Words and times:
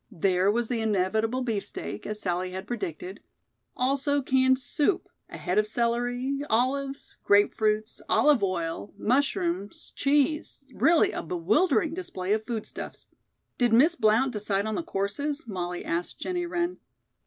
There 0.09 0.51
was 0.51 0.67
the 0.67 0.81
inevitable 0.81 1.43
beefsteak, 1.43 2.07
as 2.07 2.19
Sallie 2.19 2.49
had 2.49 2.65
predicted; 2.65 3.19
also 3.77 4.23
canned 4.23 4.57
soup; 4.57 5.07
a 5.29 5.37
head 5.37 5.59
of 5.59 5.67
celery, 5.67 6.41
olives, 6.49 7.17
grape 7.23 7.53
fruits, 7.53 8.01
olive 8.09 8.41
oil, 8.41 8.95
mushrooms, 8.97 9.93
cheese 9.95 10.65
really, 10.73 11.11
a 11.11 11.21
bewildering 11.21 11.93
display 11.93 12.33
of 12.33 12.47
food 12.47 12.65
stuffs. 12.65 13.09
"Did 13.59 13.73
Miss 13.73 13.93
Blount 13.93 14.33
decide 14.33 14.65
on 14.65 14.73
the 14.73 14.81
courses?" 14.81 15.47
Molly 15.47 15.85
asked 15.85 16.17
Jennie 16.17 16.47
Wren. 16.47 16.79